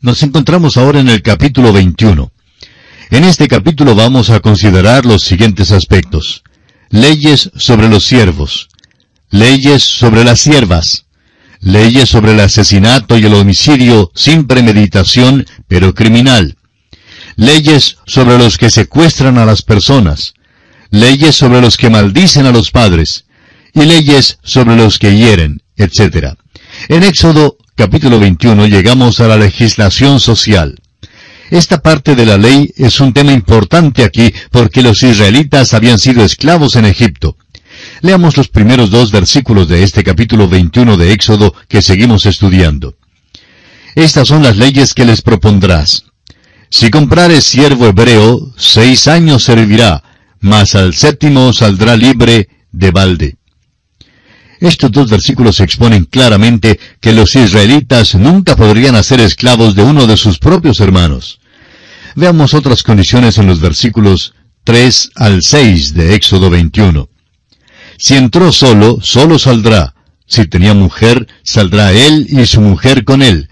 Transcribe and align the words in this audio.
Nos 0.00 0.22
encontramos 0.22 0.76
ahora 0.76 1.00
en 1.00 1.08
el 1.08 1.22
capítulo 1.22 1.72
21. 1.72 2.30
En 3.10 3.24
este 3.24 3.48
capítulo 3.48 3.94
vamos 3.94 4.28
a 4.28 4.40
considerar 4.40 5.06
los 5.06 5.22
siguientes 5.22 5.72
aspectos. 5.72 6.42
Leyes 6.90 7.50
sobre 7.56 7.88
los 7.88 8.04
siervos. 8.04 8.68
Leyes 9.30 9.82
sobre 9.82 10.22
las 10.22 10.40
siervas. 10.40 11.06
Leyes 11.60 12.10
sobre 12.10 12.32
el 12.32 12.40
asesinato 12.40 13.16
y 13.16 13.24
el 13.24 13.32
homicidio 13.32 14.12
sin 14.14 14.46
premeditación, 14.46 15.46
pero 15.66 15.94
criminal. 15.94 16.56
Leyes 17.36 17.96
sobre 18.06 18.36
los 18.36 18.58
que 18.58 18.68
secuestran 18.68 19.38
a 19.38 19.46
las 19.46 19.62
personas. 19.62 20.34
Leyes 20.90 21.36
sobre 21.36 21.62
los 21.62 21.78
que 21.78 21.88
maldicen 21.88 22.44
a 22.44 22.52
los 22.52 22.70
padres. 22.70 23.24
Y 23.72 23.86
leyes 23.86 24.38
sobre 24.42 24.76
los 24.76 24.98
que 24.98 25.16
hieren, 25.16 25.62
etc. 25.76 26.36
En 26.88 27.02
Éxodo 27.02 27.56
capítulo 27.74 28.20
21 28.20 28.68
llegamos 28.68 29.18
a 29.18 29.26
la 29.26 29.36
legislación 29.36 30.20
social. 30.20 30.80
Esta 31.50 31.82
parte 31.82 32.14
de 32.14 32.24
la 32.24 32.38
ley 32.38 32.72
es 32.76 33.00
un 33.00 33.12
tema 33.12 33.32
importante 33.32 34.04
aquí 34.04 34.32
porque 34.52 34.82
los 34.82 35.02
israelitas 35.02 35.74
habían 35.74 35.98
sido 35.98 36.24
esclavos 36.24 36.76
en 36.76 36.84
Egipto. 36.84 37.36
Leamos 38.02 38.36
los 38.36 38.48
primeros 38.48 38.90
dos 38.90 39.10
versículos 39.10 39.66
de 39.68 39.82
este 39.82 40.04
capítulo 40.04 40.48
21 40.48 40.96
de 40.96 41.12
Éxodo 41.12 41.52
que 41.66 41.82
seguimos 41.82 42.24
estudiando. 42.24 42.94
Estas 43.96 44.28
son 44.28 44.44
las 44.44 44.56
leyes 44.56 44.94
que 44.94 45.04
les 45.04 45.22
propondrás. 45.22 46.04
Si 46.70 46.90
comprares 46.90 47.42
siervo 47.42 47.86
hebreo, 47.86 48.52
seis 48.56 49.08
años 49.08 49.42
servirá, 49.42 50.04
mas 50.38 50.76
al 50.76 50.94
séptimo 50.94 51.52
saldrá 51.52 51.96
libre 51.96 52.48
de 52.70 52.90
balde. 52.92 53.36
Estos 54.60 54.90
dos 54.90 55.10
versículos 55.10 55.60
exponen 55.60 56.04
claramente 56.04 56.78
que 57.00 57.12
los 57.12 57.36
israelitas 57.36 58.14
nunca 58.14 58.56
podrían 58.56 58.94
hacer 58.94 59.20
esclavos 59.20 59.74
de 59.74 59.82
uno 59.82 60.06
de 60.06 60.16
sus 60.16 60.38
propios 60.38 60.80
hermanos. 60.80 61.40
Veamos 62.14 62.54
otras 62.54 62.82
condiciones 62.82 63.36
en 63.38 63.46
los 63.46 63.60
versículos 63.60 64.34
3 64.64 65.10
al 65.16 65.42
6 65.42 65.94
de 65.94 66.14
Éxodo 66.14 66.48
21. 66.48 67.08
Si 67.98 68.14
entró 68.14 68.52
solo, 68.52 68.98
solo 69.02 69.38
saldrá. 69.38 69.94
Si 70.26 70.46
tenía 70.46 70.74
mujer, 70.74 71.28
saldrá 71.42 71.92
él 71.92 72.26
y 72.28 72.46
su 72.46 72.60
mujer 72.60 73.04
con 73.04 73.22
él. 73.22 73.48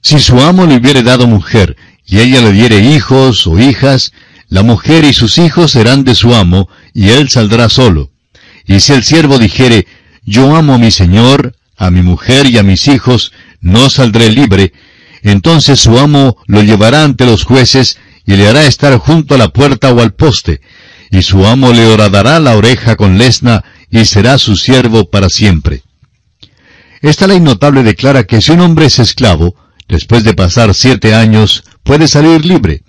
Si 0.00 0.20
su 0.20 0.40
amo 0.40 0.66
le 0.66 0.76
hubiere 0.76 1.02
dado 1.02 1.26
mujer, 1.26 1.76
y 2.06 2.20
ella 2.20 2.40
le 2.40 2.52
diere 2.52 2.78
hijos 2.94 3.46
o 3.46 3.58
hijas, 3.58 4.12
la 4.48 4.62
mujer 4.62 5.04
y 5.04 5.12
sus 5.12 5.36
hijos 5.36 5.72
serán 5.72 6.04
de 6.04 6.14
su 6.14 6.34
amo, 6.34 6.68
y 6.94 7.10
él 7.10 7.28
saldrá 7.28 7.68
solo. 7.68 8.10
Y 8.66 8.80
si 8.80 8.92
el 8.92 9.04
siervo 9.04 9.38
dijere, 9.38 9.86
yo 10.24 10.54
amo 10.56 10.74
a 10.74 10.78
mi 10.78 10.90
Señor, 10.90 11.54
a 11.76 11.90
mi 11.90 12.02
mujer 12.02 12.46
y 12.46 12.58
a 12.58 12.62
mis 12.62 12.88
hijos, 12.88 13.32
no 13.60 13.90
saldré 13.90 14.30
libre, 14.30 14.72
entonces 15.22 15.80
su 15.80 15.98
amo 15.98 16.36
lo 16.46 16.62
llevará 16.62 17.04
ante 17.04 17.24
los 17.24 17.44
jueces 17.44 17.98
y 18.26 18.36
le 18.36 18.48
hará 18.48 18.66
estar 18.66 18.96
junto 18.98 19.34
a 19.34 19.38
la 19.38 19.48
puerta 19.48 19.92
o 19.92 20.00
al 20.00 20.14
poste, 20.14 20.60
y 21.10 21.22
su 21.22 21.46
amo 21.46 21.72
le 21.72 21.86
horadará 21.86 22.38
la 22.40 22.56
oreja 22.56 22.96
con 22.96 23.18
lesna 23.18 23.64
y 23.90 24.04
será 24.04 24.38
su 24.38 24.56
siervo 24.56 25.08
para 25.08 25.28
siempre. 25.28 25.82
Esta 27.00 27.26
ley 27.26 27.40
notable 27.40 27.82
declara 27.82 28.24
que 28.24 28.40
si 28.40 28.52
un 28.52 28.60
hombre 28.60 28.86
es 28.86 28.98
esclavo, 28.98 29.54
después 29.88 30.24
de 30.24 30.34
pasar 30.34 30.74
siete 30.74 31.14
años, 31.14 31.64
puede 31.84 32.08
salir 32.08 32.44
libre. 32.44 32.82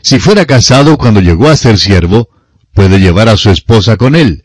Si 0.00 0.18
fuera 0.18 0.46
casado 0.46 0.98
cuando 0.98 1.20
llegó 1.20 1.48
a 1.48 1.56
ser 1.56 1.78
siervo, 1.78 2.28
puede 2.74 2.98
llevar 2.98 3.28
a 3.28 3.36
su 3.36 3.50
esposa 3.50 3.96
con 3.96 4.16
él, 4.16 4.42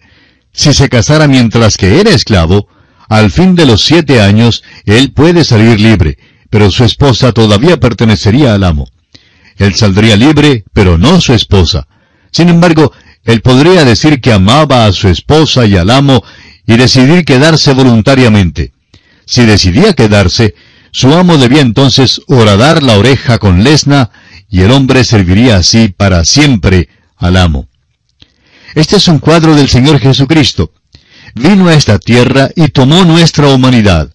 si 0.58 0.74
se 0.74 0.90
casara 0.90 1.28
mientras 1.28 1.78
que 1.78 2.02
era 2.02 2.10
esclavo, 2.10 2.68
al 3.10 3.30
fin 3.32 3.54
de 3.54 3.68
los 3.68 3.84
siete 3.84 4.22
años 4.22 4.64
él 4.86 5.14
puede 5.14 5.44
salir 5.44 5.80
libre, 5.80 6.18
pero 6.50 6.72
su 6.72 6.84
esposa 6.84 7.32
todavía 7.32 7.80
pertenecería 7.80 8.56
al 8.56 8.64
amo. 8.64 8.90
Él 9.58 9.76
saldría 9.76 10.16
libre, 10.16 10.66
pero 10.74 10.98
no 10.98 11.22
su 11.22 11.34
esposa. 11.34 11.88
Sin 12.32 12.50
embargo, 12.50 12.92
él 13.24 13.42
podría 13.42 13.86
decir 13.86 14.20
que 14.20 14.34
amaba 14.34 14.88
a 14.88 14.94
su 14.94 15.10
esposa 15.10 15.68
y 15.68 15.78
al 15.78 15.92
amo 15.92 16.24
y 16.66 16.76
decidir 16.76 17.24
quedarse 17.24 17.74
voluntariamente. 17.74 18.74
Si 19.28 19.46
decidía 19.46 19.94
quedarse, 19.94 20.56
su 20.92 21.14
amo 21.14 21.38
debía 21.38 21.62
entonces 21.62 22.22
horadar 22.28 22.82
la 22.82 22.98
oreja 22.98 23.38
con 23.38 23.64
lesna 23.64 24.10
y 24.50 24.62
el 24.62 24.72
hombre 24.72 25.04
serviría 25.04 25.58
así 25.58 25.90
para 25.90 26.26
siempre 26.26 26.90
al 27.16 27.38
amo. 27.38 27.68
Este 28.78 28.98
es 28.98 29.08
un 29.08 29.18
cuadro 29.18 29.56
del 29.56 29.70
Señor 29.70 30.00
Jesucristo. 30.00 30.72
Vino 31.34 31.68
a 31.68 31.74
esta 31.74 31.98
tierra 31.98 32.52
y 32.56 32.68
tomó 32.68 33.06
nuestra 33.06 33.48
humanidad. 33.48 34.14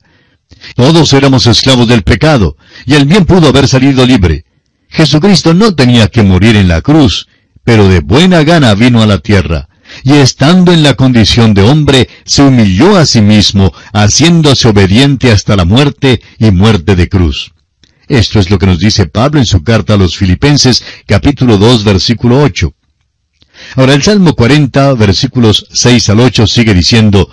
Todos 0.76 1.12
éramos 1.14 1.48
esclavos 1.48 1.88
del 1.88 2.04
pecado, 2.04 2.56
y 2.86 2.94
el 2.94 3.04
bien 3.04 3.24
pudo 3.24 3.48
haber 3.48 3.66
salido 3.66 4.06
libre. 4.06 4.44
Jesucristo 4.88 5.52
no 5.52 5.74
tenía 5.74 6.06
que 6.06 6.22
morir 6.22 6.54
en 6.54 6.68
la 6.68 6.80
cruz, 6.80 7.26
pero 7.64 7.88
de 7.88 7.98
buena 7.98 8.44
gana 8.44 8.72
vino 8.76 9.02
a 9.02 9.06
la 9.06 9.18
tierra, 9.18 9.68
y 10.04 10.12
estando 10.12 10.72
en 10.72 10.84
la 10.84 10.94
condición 10.94 11.54
de 11.54 11.62
hombre, 11.62 12.08
se 12.24 12.44
humilló 12.44 12.96
a 12.96 13.04
sí 13.04 13.20
mismo, 13.20 13.72
haciéndose 13.92 14.68
obediente 14.68 15.32
hasta 15.32 15.56
la 15.56 15.64
muerte 15.64 16.22
y 16.38 16.52
muerte 16.52 16.94
de 16.94 17.08
cruz. 17.08 17.50
Esto 18.06 18.38
es 18.38 18.48
lo 18.48 18.60
que 18.60 18.66
nos 18.66 18.78
dice 18.78 19.06
Pablo 19.06 19.40
en 19.40 19.46
su 19.46 19.64
carta 19.64 19.94
a 19.94 19.96
los 19.96 20.16
Filipenses, 20.16 20.84
capítulo 21.04 21.58
2, 21.58 21.82
versículo 21.82 22.40
8. 22.40 22.72
Ahora 23.74 23.94
el 23.94 24.02
Salmo 24.02 24.34
40, 24.34 24.94
versículos 24.94 25.66
6 25.72 26.10
al 26.10 26.20
8 26.20 26.46
sigue 26.46 26.74
diciendo, 26.74 27.30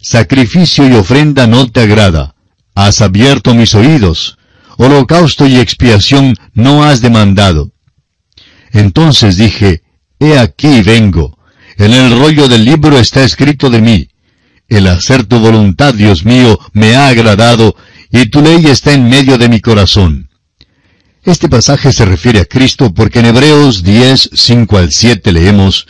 Sacrificio 0.00 0.88
y 0.88 0.94
ofrenda 0.94 1.46
no 1.46 1.70
te 1.70 1.80
agrada, 1.80 2.34
has 2.74 3.00
abierto 3.00 3.54
mis 3.54 3.74
oídos, 3.74 4.38
holocausto 4.76 5.46
y 5.46 5.56
expiación 5.56 6.36
no 6.54 6.84
has 6.84 7.00
demandado. 7.00 7.70
Entonces 8.70 9.36
dije, 9.36 9.82
He 10.20 10.38
aquí 10.38 10.82
vengo, 10.82 11.38
en 11.76 11.92
el 11.92 12.18
rollo 12.18 12.48
del 12.48 12.64
libro 12.64 12.98
está 12.98 13.24
escrito 13.24 13.68
de 13.68 13.80
mí, 13.80 14.08
el 14.68 14.86
hacer 14.86 15.24
tu 15.24 15.38
voluntad, 15.38 15.94
Dios 15.94 16.24
mío, 16.24 16.58
me 16.72 16.94
ha 16.94 17.08
agradado, 17.08 17.74
y 18.10 18.26
tu 18.26 18.40
ley 18.40 18.66
está 18.66 18.92
en 18.92 19.08
medio 19.08 19.36
de 19.36 19.48
mi 19.48 19.60
corazón. 19.60 20.28
Este 21.24 21.48
pasaje 21.48 21.92
se 21.92 22.04
refiere 22.04 22.40
a 22.40 22.44
Cristo 22.44 22.92
porque 22.92 23.20
en 23.20 23.26
Hebreos 23.26 23.84
10, 23.84 24.30
5 24.32 24.76
al 24.76 24.90
7 24.90 25.30
leemos, 25.30 25.86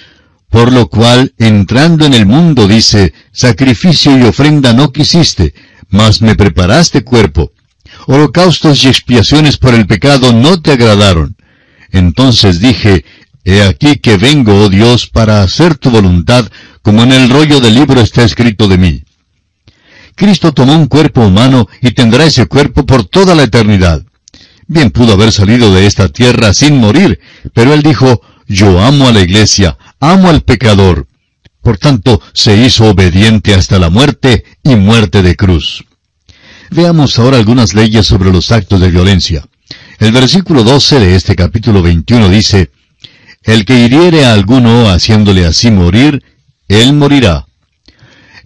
por 0.50 0.70
lo 0.70 0.88
cual, 0.88 1.32
entrando 1.38 2.04
en 2.04 2.12
el 2.12 2.26
mundo, 2.26 2.68
dice, 2.68 3.14
sacrificio 3.32 4.18
y 4.18 4.24
ofrenda 4.24 4.74
no 4.74 4.92
quisiste, 4.92 5.54
mas 5.88 6.20
me 6.20 6.34
preparaste 6.34 7.02
cuerpo. 7.02 7.52
Holocaustos 8.06 8.84
y 8.84 8.88
expiaciones 8.88 9.56
por 9.56 9.74
el 9.74 9.86
pecado 9.86 10.34
no 10.34 10.60
te 10.60 10.72
agradaron. 10.72 11.34
Entonces 11.90 12.60
dije, 12.60 13.04
He 13.44 13.62
aquí 13.62 13.96
que 13.96 14.18
vengo, 14.18 14.64
oh 14.64 14.68
Dios, 14.68 15.08
para 15.08 15.42
hacer 15.42 15.76
tu 15.76 15.90
voluntad, 15.90 16.46
como 16.82 17.02
en 17.02 17.12
el 17.12 17.30
rollo 17.30 17.60
del 17.60 17.74
libro 17.74 18.00
está 18.00 18.22
escrito 18.22 18.68
de 18.68 18.78
mí. 18.78 19.02
Cristo 20.14 20.52
tomó 20.52 20.76
un 20.76 20.86
cuerpo 20.86 21.22
humano 21.26 21.68
y 21.80 21.92
tendrá 21.92 22.24
ese 22.24 22.46
cuerpo 22.46 22.84
por 22.84 23.04
toda 23.04 23.34
la 23.34 23.44
eternidad. 23.44 24.04
Bien 24.72 24.90
pudo 24.90 25.12
haber 25.12 25.32
salido 25.32 25.74
de 25.74 25.84
esta 25.84 26.08
tierra 26.08 26.54
sin 26.54 26.78
morir, 26.78 27.20
pero 27.52 27.74
él 27.74 27.82
dijo, 27.82 28.22
yo 28.48 28.80
amo 28.80 29.06
a 29.06 29.12
la 29.12 29.20
iglesia, 29.20 29.76
amo 30.00 30.30
al 30.30 30.40
pecador. 30.40 31.06
Por 31.60 31.76
tanto, 31.76 32.22
se 32.32 32.56
hizo 32.56 32.86
obediente 32.86 33.52
hasta 33.52 33.78
la 33.78 33.90
muerte 33.90 34.44
y 34.62 34.74
muerte 34.76 35.20
de 35.20 35.36
cruz. 35.36 35.84
Veamos 36.70 37.18
ahora 37.18 37.36
algunas 37.36 37.74
leyes 37.74 38.06
sobre 38.06 38.32
los 38.32 38.50
actos 38.50 38.80
de 38.80 38.90
violencia. 38.90 39.44
El 39.98 40.10
versículo 40.10 40.64
12 40.64 41.00
de 41.00 41.16
este 41.16 41.36
capítulo 41.36 41.82
21 41.82 42.30
dice, 42.30 42.70
El 43.42 43.66
que 43.66 43.78
hiriere 43.78 44.24
a 44.24 44.32
alguno 44.32 44.88
haciéndole 44.88 45.44
así 45.44 45.70
morir, 45.70 46.24
él 46.68 46.94
morirá. 46.94 47.44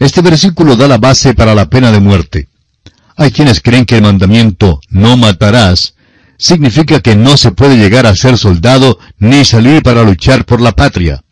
Este 0.01 0.23
versículo 0.23 0.75
da 0.75 0.89
la 0.89 0.99
base 0.99 1.35
para 1.35 1.55
la 1.55 1.71
pena 1.71 1.93
de 1.93 2.01
muerte. 2.01 2.49
Hay 3.15 3.31
quienes 3.31 3.61
creen 3.61 3.87
que 3.87 3.95
el 3.95 4.03
mandamiento 4.03 4.81
no 4.91 5.17
matarás 5.17 5.95
significa 6.39 7.01
que 7.01 7.17
no 7.17 7.37
se 7.37 7.53
puede 7.53 7.77
llegar 7.77 8.07
a 8.07 8.17
ser 8.17 8.39
soldado 8.39 8.99
ni 9.19 9.45
salir 9.45 9.83
para 9.83 10.03
luchar 10.03 10.45
por 10.45 10.61
la 10.61 10.73
patria. 10.73 11.23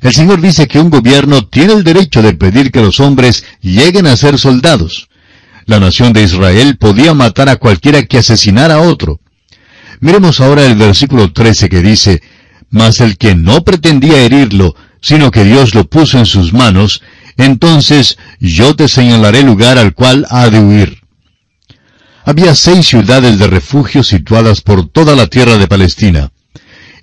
El 0.00 0.12
Señor 0.12 0.40
dice 0.40 0.68
que 0.68 0.78
un 0.78 0.90
gobierno 0.90 1.46
tiene 1.46 1.72
el 1.72 1.84
derecho 1.84 2.22
de 2.22 2.34
pedir 2.34 2.70
que 2.70 2.82
los 2.82 3.00
hombres 3.00 3.44
lleguen 3.60 4.06
a 4.06 4.16
ser 4.16 4.38
soldados. 4.38 5.08
La 5.64 5.80
nación 5.80 6.12
de 6.12 6.22
Israel 6.22 6.76
podía 6.76 7.14
matar 7.14 7.48
a 7.48 7.56
cualquiera 7.56 8.04
que 8.04 8.18
asesinara 8.18 8.74
a 8.74 8.80
otro. 8.80 9.20
Miremos 10.00 10.40
ahora 10.40 10.64
el 10.64 10.76
versículo 10.76 11.32
13 11.32 11.68
que 11.68 11.82
dice, 11.82 12.22
Mas 12.70 13.00
el 13.00 13.16
que 13.16 13.34
no 13.34 13.64
pretendía 13.64 14.20
herirlo, 14.20 14.76
sino 15.00 15.30
que 15.30 15.44
Dios 15.44 15.74
lo 15.74 15.88
puso 15.88 16.18
en 16.18 16.26
sus 16.26 16.52
manos, 16.52 17.02
entonces 17.36 18.18
yo 18.38 18.76
te 18.76 18.88
señalaré 18.88 19.42
lugar 19.42 19.78
al 19.78 19.94
cual 19.94 20.26
ha 20.30 20.48
de 20.50 20.60
huir. 20.60 21.05
Había 22.28 22.56
seis 22.56 22.88
ciudades 22.88 23.38
de 23.38 23.46
refugio 23.46 24.02
situadas 24.02 24.60
por 24.60 24.88
toda 24.88 25.14
la 25.14 25.28
tierra 25.28 25.58
de 25.58 25.68
Palestina. 25.68 26.32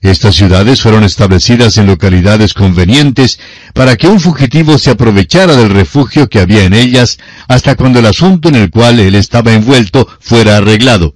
Estas 0.02 0.36
ciudades 0.36 0.82
fueron 0.82 1.06
establecidas 1.06 1.78
en 1.78 1.88
localidades 1.88 2.54
convenientes 2.54 3.40
para 3.74 3.96
que 3.96 4.10
un 4.10 4.20
fugitivo 4.20 4.78
se 4.78 4.92
aprovechara 4.92 5.56
del 5.56 5.70
refugio 5.70 6.28
que 6.28 6.42
había 6.42 6.66
en 6.66 6.74
ellas 6.74 7.20
hasta 7.48 7.76
cuando 7.76 8.00
el 8.00 8.06
asunto 8.06 8.50
en 8.50 8.56
el 8.56 8.70
cual 8.70 9.00
él 9.00 9.16
estaba 9.16 9.54
envuelto 9.54 10.10
fuera 10.20 10.58
arreglado. 10.58 11.16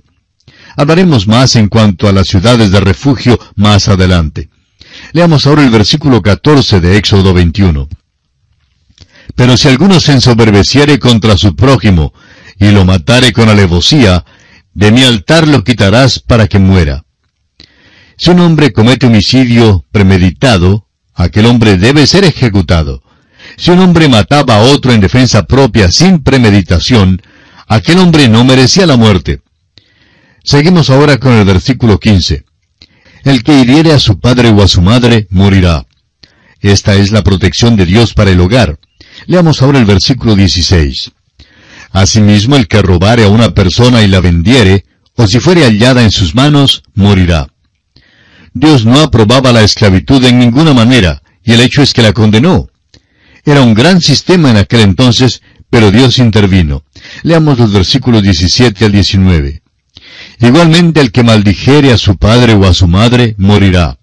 Hablaremos 0.77 1.27
más 1.27 1.57
en 1.57 1.67
cuanto 1.67 2.07
a 2.07 2.13
las 2.13 2.27
ciudades 2.27 2.71
de 2.71 2.79
refugio 2.79 3.37
más 3.57 3.89
adelante. 3.89 4.47
Leamos 5.11 5.45
ahora 5.45 5.65
el 5.65 5.69
versículo 5.69 6.21
14 6.21 6.79
de 6.79 6.95
Éxodo 6.95 7.33
21. 7.33 7.89
Pero 9.35 9.57
si 9.57 9.67
alguno 9.67 9.99
se 9.99 10.13
ensoberbeciere 10.13 10.97
contra 10.97 11.37
su 11.37 11.57
prójimo, 11.57 12.13
y 12.59 12.71
lo 12.71 12.85
matare 12.85 13.33
con 13.33 13.49
alevosía, 13.49 14.25
de 14.73 14.91
mi 14.91 15.03
altar 15.03 15.47
lo 15.47 15.63
quitarás 15.63 16.19
para 16.19 16.47
que 16.47 16.59
muera. 16.59 17.03
Si 18.17 18.31
un 18.31 18.39
hombre 18.39 18.73
comete 18.73 19.05
homicidio 19.05 19.85
premeditado, 19.91 20.87
aquel 21.13 21.45
hombre 21.45 21.77
debe 21.77 22.07
ser 22.07 22.23
ejecutado. 22.23 23.03
Si 23.57 23.71
un 23.71 23.79
hombre 23.79 24.09
mataba 24.09 24.55
a 24.55 24.61
otro 24.61 24.91
en 24.91 25.01
defensa 25.01 25.45
propia 25.45 25.91
sin 25.91 26.23
premeditación, 26.23 27.21
aquel 27.67 27.99
hombre 27.99 28.27
no 28.27 28.43
merecía 28.43 28.85
la 28.85 28.97
muerte. 28.97 29.41
Seguimos 30.43 30.89
ahora 30.89 31.17
con 31.17 31.33
el 31.33 31.45
versículo 31.45 31.99
15. 31.99 32.45
El 33.23 33.43
que 33.43 33.59
hiriere 33.59 33.91
a 33.93 33.99
su 33.99 34.19
padre 34.19 34.49
o 34.49 34.63
a 34.63 34.67
su 34.67 34.81
madre 34.81 35.27
morirá. 35.29 35.85
Esta 36.61 36.95
es 36.95 37.11
la 37.11 37.23
protección 37.23 37.75
de 37.75 37.85
Dios 37.85 38.13
para 38.13 38.31
el 38.31 38.39
hogar. 38.39 38.79
Leamos 39.25 39.61
ahora 39.61 39.79
el 39.79 39.85
versículo 39.85 40.35
16. 40.35 41.11
Asimismo 41.91 42.55
el 42.55 42.67
que 42.67 42.81
robare 42.81 43.23
a 43.23 43.29
una 43.29 43.53
persona 43.53 44.03
y 44.03 44.07
la 44.07 44.19
vendiere, 44.19 44.85
o 45.15 45.27
si 45.27 45.39
fuere 45.39 45.63
hallada 45.63 46.03
en 46.03 46.11
sus 46.11 46.35
manos, 46.35 46.83
morirá. 46.93 47.47
Dios 48.53 48.85
no 48.85 48.99
aprobaba 48.99 49.51
la 49.51 49.63
esclavitud 49.63 50.23
en 50.25 50.39
ninguna 50.39 50.73
manera, 50.73 51.21
y 51.43 51.53
el 51.53 51.61
hecho 51.61 51.81
es 51.81 51.93
que 51.93 52.01
la 52.01 52.13
condenó. 52.13 52.69
Era 53.45 53.61
un 53.61 53.73
gran 53.73 54.01
sistema 54.01 54.51
en 54.51 54.57
aquel 54.57 54.81
entonces, 54.81 55.41
pero 55.69 55.91
Dios 55.91 56.17
intervino. 56.17 56.83
Leamos 57.23 57.57
los 57.59 57.71
versículos 57.71 58.23
17 58.23 58.85
al 58.85 58.91
19. 58.91 59.61
Igualmente 60.39 61.01
el 61.01 61.11
que 61.11 61.23
maldijere 61.23 61.91
a 61.91 61.97
su 61.97 62.17
padre 62.17 62.53
o 62.53 62.65
a 62.65 62.73
su 62.73 62.87
madre, 62.87 63.35
morirá. 63.37 63.97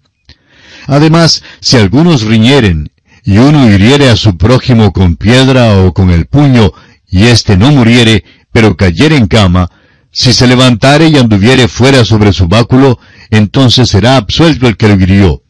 Además, 0.87 1.43
si 1.61 1.77
algunos 1.77 2.23
riñeren, 2.23 2.91
y 3.25 3.39
uno 3.39 3.71
hiriere 3.71 4.11
a 4.11 4.17
su 4.17 4.37
prójimo 4.37 4.93
con 4.93 5.17
piedra 5.17 5.79
o 5.79 5.95
con 5.95 6.11
el 6.11 6.27
puño, 6.27 6.73
y 7.15 7.27
éste 7.29 7.57
no 7.57 7.71
muriere, 7.71 8.25
pero 8.51 8.77
cayere 8.77 9.17
en 9.17 9.29
cama, 9.29 9.71
si 10.11 10.33
se 10.33 10.49
levantare 10.49 11.07
y 11.07 11.17
anduviere 11.17 11.69
fuera 11.69 12.05
sobre 12.05 12.33
su 12.33 12.49
báculo, 12.49 12.99
entonces 13.31 13.89
será 13.89 14.17
absuelto 14.17 14.67
el 14.67 14.77
que 14.77 14.89
lo 14.89 14.95
hirió. 14.95 15.45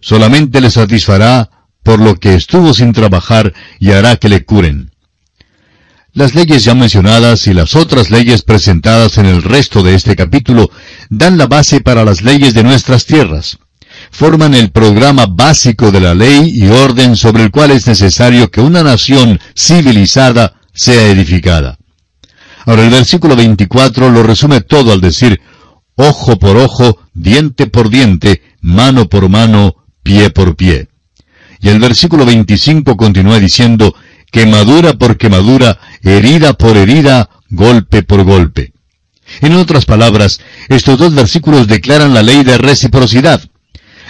Solamente 0.00 0.60
le 0.60 0.72
satisfará 0.72 1.50
por 1.84 2.00
lo 2.00 2.16
que 2.16 2.34
estuvo 2.34 2.74
sin 2.74 2.92
trabajar 2.92 3.54
y 3.78 3.92
hará 3.92 4.16
que 4.16 4.28
le 4.28 4.44
curen. 4.44 4.90
Las 6.12 6.34
leyes 6.34 6.64
ya 6.64 6.74
mencionadas 6.74 7.46
y 7.46 7.54
las 7.54 7.76
otras 7.76 8.10
leyes 8.10 8.42
presentadas 8.42 9.16
en 9.16 9.26
el 9.26 9.44
resto 9.44 9.84
de 9.84 9.94
este 9.94 10.16
capítulo 10.16 10.68
dan 11.10 11.38
la 11.38 11.46
base 11.46 11.80
para 11.80 12.04
las 12.04 12.22
leyes 12.22 12.54
de 12.54 12.64
nuestras 12.64 13.06
tierras. 13.06 13.58
Forman 14.10 14.54
el 14.54 14.72
programa 14.72 15.26
básico 15.26 15.92
de 15.92 16.00
la 16.00 16.12
ley 16.12 16.50
y 16.52 16.66
orden 16.66 17.14
sobre 17.14 17.44
el 17.44 17.52
cual 17.52 17.70
es 17.70 17.86
necesario 17.86 18.50
que 18.50 18.60
una 18.60 18.82
nación 18.82 19.38
civilizada 19.54 20.54
sea 20.74 21.10
edificada. 21.10 21.78
Ahora 22.66 22.84
el 22.84 22.90
versículo 22.90 23.36
24 23.36 24.10
lo 24.10 24.22
resume 24.22 24.60
todo 24.60 24.92
al 24.92 25.00
decir, 25.00 25.40
ojo 25.96 26.38
por 26.38 26.56
ojo, 26.56 26.98
diente 27.12 27.66
por 27.66 27.90
diente, 27.90 28.42
mano 28.60 29.08
por 29.08 29.28
mano, 29.28 29.76
pie 30.02 30.30
por 30.30 30.56
pie. 30.56 30.88
Y 31.60 31.68
el 31.68 31.78
versículo 31.78 32.26
25 32.26 32.96
continúa 32.96 33.38
diciendo, 33.38 33.94
quemadura 34.30 34.94
por 34.94 35.16
quemadura, 35.16 35.78
herida 36.02 36.54
por 36.54 36.76
herida, 36.76 37.30
golpe 37.50 38.02
por 38.02 38.24
golpe. 38.24 38.72
En 39.40 39.54
otras 39.54 39.84
palabras, 39.84 40.40
estos 40.68 40.98
dos 40.98 41.14
versículos 41.14 41.66
declaran 41.66 42.12
la 42.12 42.22
ley 42.22 42.44
de 42.44 42.58
reciprocidad. 42.58 43.42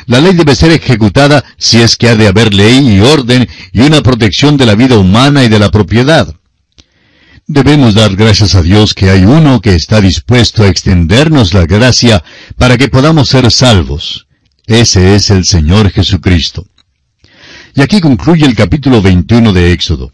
La 0.06 0.20
ley 0.20 0.34
debe 0.34 0.54
ser 0.54 0.72
ejecutada 0.72 1.44
si 1.56 1.80
es 1.80 1.96
que 1.96 2.08
ha 2.08 2.16
de 2.16 2.26
haber 2.26 2.52
ley 2.52 2.96
y 2.96 3.00
orden 3.00 3.48
y 3.72 3.80
una 3.80 4.02
protección 4.02 4.56
de 4.56 4.66
la 4.66 4.74
vida 4.74 4.98
humana 4.98 5.44
y 5.44 5.48
de 5.48 5.58
la 5.58 5.70
propiedad. 5.70 6.34
Debemos 7.46 7.94
dar 7.94 8.16
gracias 8.16 8.54
a 8.54 8.62
Dios 8.62 8.94
que 8.94 9.10
hay 9.10 9.26
uno 9.26 9.60
que 9.60 9.74
está 9.74 10.00
dispuesto 10.00 10.62
a 10.62 10.68
extendernos 10.68 11.52
la 11.52 11.66
gracia 11.66 12.24
para 12.56 12.78
que 12.78 12.88
podamos 12.88 13.28
ser 13.28 13.50
salvos. 13.50 14.26
Ese 14.66 15.14
es 15.14 15.28
el 15.28 15.44
Señor 15.44 15.90
Jesucristo. 15.90 16.66
Y 17.74 17.82
aquí 17.82 18.00
concluye 18.00 18.46
el 18.46 18.54
capítulo 18.54 19.02
21 19.02 19.52
de 19.52 19.72
Éxodo. 19.72 20.10